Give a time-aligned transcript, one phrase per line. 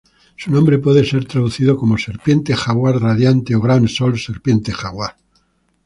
[0.35, 5.15] Su nombre puede ser traducido como ‘Serpiente Jaguar Radiante’ o ‘Gran Sol Serpiente Jaguar’.